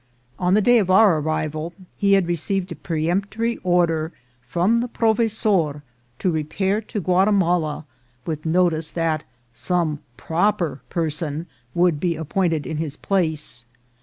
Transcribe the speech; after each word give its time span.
On 0.39 0.55
the 0.55 0.63
day 0.63 0.79
of 0.79 0.89
our 0.89 1.19
arrival 1.19 1.73
he 1.95 2.13
had 2.13 2.25
received 2.27 2.71
a 2.71 2.75
peremptory 2.75 3.57
order 3.57 4.11
from 4.41 4.79
the 4.79 4.87
provesor 4.87 5.83
to 6.17 6.31
repair 6.31 6.81
to 6.81 6.99
Gua 6.99 7.27
timala, 7.27 7.85
with 8.25 8.43
notice 8.43 8.89
that" 8.89 9.25
some 9.67 9.99
proper 10.17 10.81
person" 10.89 11.45
would 11.75 11.99
be 11.99 12.15
appointed 12.15 12.65
in 12.65 12.77
his 12.77 12.97
place. 12.97 13.67